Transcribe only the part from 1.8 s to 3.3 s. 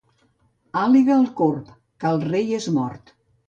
que el rei és mort.